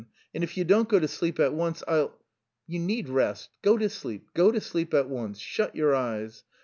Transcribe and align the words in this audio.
"And 0.33 0.43
if 0.43 0.57
you 0.57 0.63
don't 0.63 0.89
go 0.89 0.97
to 0.97 1.07
sleep 1.07 1.39
at 1.39 1.53
once 1.53 1.83
I'll... 1.87 2.17
You 2.65 2.79
need 2.79 3.07
rest; 3.07 3.51
go 3.61 3.77
to 3.77 3.87
sleep, 3.87 4.29
go 4.33 4.51
to 4.51 4.59
sleep 4.59 4.95
at 4.95 5.07
once, 5.07 5.37
shut 5.39 5.75
your 5.75 5.93
eyes. 5.93 6.43